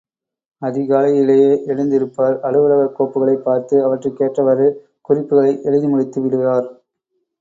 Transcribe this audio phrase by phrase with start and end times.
[0.61, 1.35] அதிகாலையிலே
[1.67, 4.67] எழுந்திருப்பார், அலுவலகக் கோப்புகளைப் பார்த்து அவற்றிற்கேற்றவாறு
[5.01, 6.67] குறிப்புகளை எழுதி முடித்து விடுவார்.